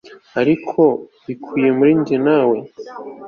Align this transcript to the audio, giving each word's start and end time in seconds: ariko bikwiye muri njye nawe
ariko 0.41 0.81
bikwiye 1.27 1.69
muri 1.77 1.91
njye 1.99 2.17
nawe 2.25 2.57